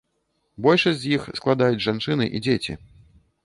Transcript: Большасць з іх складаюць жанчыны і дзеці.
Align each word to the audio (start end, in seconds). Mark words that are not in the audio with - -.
Большасць 0.67 0.97
з 1.03 1.11
іх 1.15 1.29
складаюць 1.41 1.85
жанчыны 1.87 2.25
і 2.35 2.45
дзеці. 2.49 2.73